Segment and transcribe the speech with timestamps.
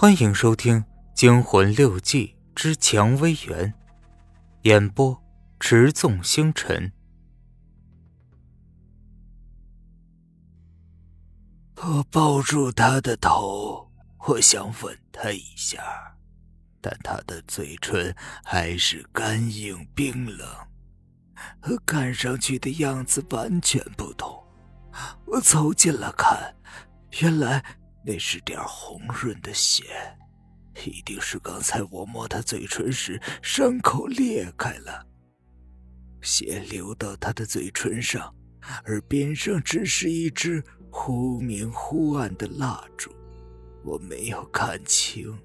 [0.00, 0.80] 欢迎收听
[1.12, 3.72] 《惊魂六记之蔷薇园》，
[4.62, 5.20] 演播：
[5.58, 6.92] 持纵星辰。
[11.74, 13.90] 我抱住他的头，
[14.28, 15.82] 我想吻他一下，
[16.80, 20.48] 但他的嘴唇还是干硬冰冷，
[21.58, 24.32] 和看上去的样子完全不同。
[25.24, 26.54] 我凑近了看，
[27.20, 27.64] 原来……
[28.08, 29.84] 那是点红润的血，
[30.86, 35.06] 一定是刚才我摸他嘴唇时伤口裂开了，
[36.22, 38.34] 血流到他的嘴唇上，
[38.82, 43.14] 而边上只是一支忽明忽暗的蜡烛，
[43.84, 45.38] 我没有看清。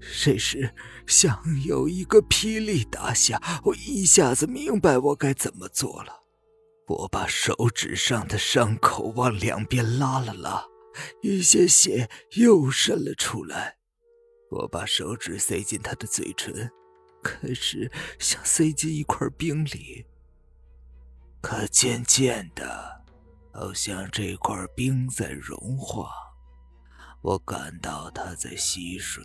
[0.00, 0.74] 这时，
[1.06, 6.22] 像有一个霹雳打下，我一下子明白我该怎么做了。
[6.88, 10.64] 我把手指上的伤口往两边拉了拉。
[11.22, 13.76] 一些血又渗了出来，
[14.50, 16.70] 我把手指塞进他的嘴唇，
[17.22, 20.06] 开始想塞进一块冰里。
[21.40, 23.04] 可渐渐的，
[23.52, 26.10] 好像这块冰在融化，
[27.22, 29.20] 我感到它在吸吮，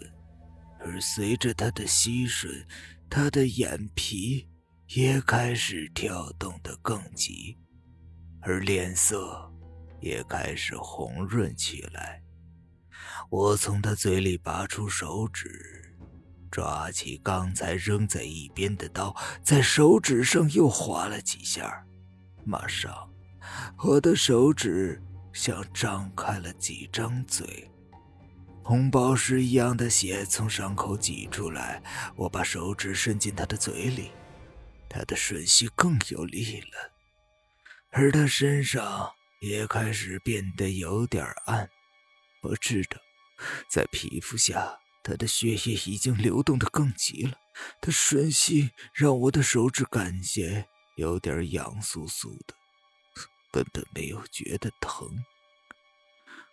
[0.80, 2.66] 而随着它的吸吮，
[3.09, 4.48] 他的眼皮
[4.88, 7.58] 也开始跳动的更急，
[8.42, 9.52] 而脸色。
[10.02, 12.22] 也开始红润起来。
[13.30, 15.95] 我从他嘴里拔出手指，
[16.50, 21.86] 抓起刚才扔在一边的刀，在手指上又划了几下。
[22.44, 23.09] 马上，
[23.83, 27.70] 我的手指像张开了几张嘴，
[28.64, 31.83] 红宝石一样的血从伤口挤出来。
[32.16, 34.11] 我把手指伸进他的嘴里，
[34.89, 36.92] 他的吮吸更有力了，
[37.92, 39.11] 而他身上。
[39.40, 41.70] 也开始变得有点暗，
[42.42, 42.98] 我知道，
[43.70, 47.38] 在皮肤下，他的血液已经流动的更急了。
[47.82, 50.67] 他吮吸让我的手指感觉
[50.98, 52.54] 有点痒酥酥的，
[53.52, 55.23] 根本没有觉得疼。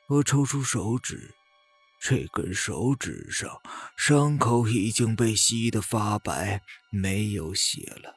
[0.08, 1.34] 我抽出手指，
[2.00, 3.60] 这根手指上
[3.96, 8.14] 伤口已经被吸得发白，没有血了。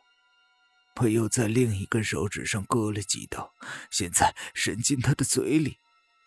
[0.99, 3.53] 我又在另一根手指上割了几刀，
[3.89, 5.77] 现在伸进他的嘴里。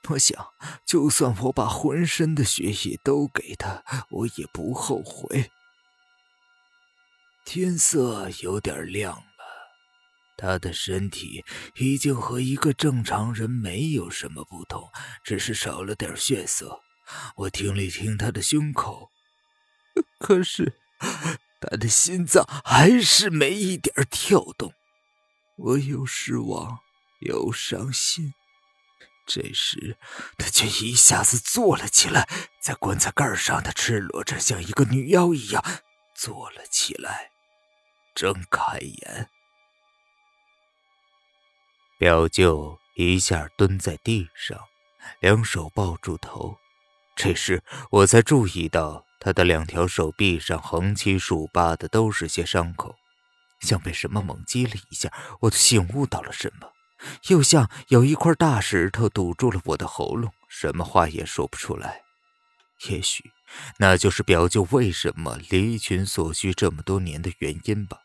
[0.08, 0.48] 我想，
[0.86, 5.50] 就算我把浑身的血液都给他，我也不后悔。
[7.44, 9.24] 天色有点亮了，
[10.36, 11.44] 他的身体
[11.76, 14.90] 已经和一个正常人没有什么不同，
[15.22, 16.80] 只是少了点血色。
[17.36, 19.10] 我听了听他的胸口，
[20.18, 20.72] 可是……
[21.70, 24.74] 他的心脏还是没一点跳动，
[25.56, 26.80] 我又失望
[27.20, 28.34] 又伤心。
[29.24, 29.96] 这时，
[30.36, 32.28] 他却一下子坐了起来，
[32.60, 35.64] 在棺材盖上，他赤裸着，像一个女妖一样
[36.14, 37.30] 坐了起来，
[38.14, 39.28] 睁开眼。
[41.98, 44.58] 表舅一下蹲在地上，
[45.20, 46.58] 两手抱住头。
[47.14, 49.06] 这时，我才注意到。
[49.24, 52.96] 他的两条手臂上横七竖八的都是些伤口，
[53.60, 55.12] 像被什么猛击了一下。
[55.42, 56.72] 我醒悟到了什么，
[57.28, 62.00] 又像有一块大石头堵住了我的喉咙，什么话也说不出来。
[62.88, 63.30] 也许
[63.78, 67.98] 那就是表舅为什么离群所居这么多年的原因吧。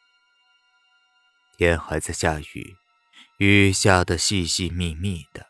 [1.57, 2.75] 天还在下雨，
[3.39, 5.47] 雨下得细细密密的。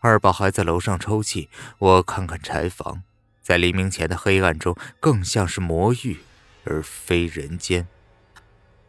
[0.00, 3.04] 二宝还在楼上抽泣，我看看柴房。
[3.46, 6.18] 在黎明前的黑暗中，更像是魔域，
[6.64, 7.86] 而非人间。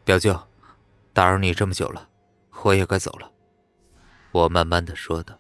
[0.03, 0.47] 表舅，
[1.13, 2.09] 打扰你这么久了，
[2.63, 3.31] 我也该走了。
[4.31, 5.39] 我慢慢的说道：“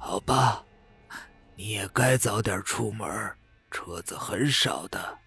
[0.00, 0.64] 好吧，
[1.54, 3.06] 你也该早点出门，
[3.70, 5.18] 车子很少的。”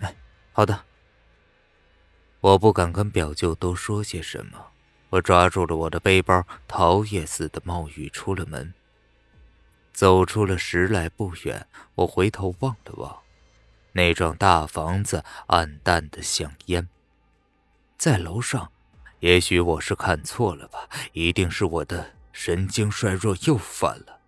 [0.00, 0.16] 哎，
[0.50, 0.82] 好的。
[2.40, 4.66] 我不敢跟表舅多说些什么，
[5.10, 8.72] 我抓住了我的背包，逃也似的冒雨出了门。
[9.96, 13.18] 走出了十来步远，我回头望了望，
[13.92, 16.86] 那幢大房子暗淡的像烟。
[17.96, 18.70] 在楼上，
[19.20, 24.20] 也许我是看错了吧，一定是我的神经衰弱又犯了。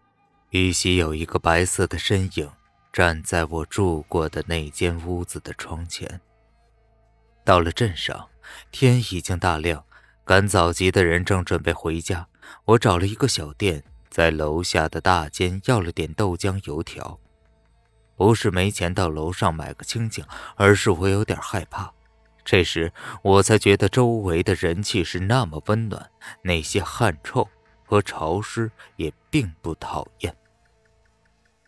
[0.53, 2.50] 依稀有一个白色的身影
[2.91, 6.19] 站在我住过的那间屋子的窗前。
[7.44, 8.31] 到了镇上，
[8.71, 9.85] 天已经大亮，
[10.25, 12.26] 赶早集的人正准备回家。
[12.64, 13.85] 我找了一个小店。
[14.19, 17.20] 在楼下的大间要了点豆浆油条，
[18.17, 20.25] 不是没钱到楼上买个清净，
[20.56, 21.88] 而是我有点害怕。
[22.44, 22.93] 这时
[23.23, 26.11] 我才觉得周围的人气是那么温暖，
[26.43, 27.49] 那些汗臭
[27.85, 30.37] 和潮湿也并不讨厌。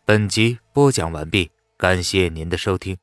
[0.03, 2.97] 本集播讲完毕，感谢您的收听。